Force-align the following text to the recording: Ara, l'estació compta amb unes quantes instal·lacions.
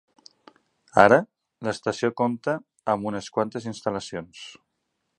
Ara, 1.01 1.19
l'estació 1.67 2.11
compta 2.23 2.57
amb 2.95 3.09
unes 3.13 3.31
quantes 3.39 3.71
instal·lacions. 3.75 4.47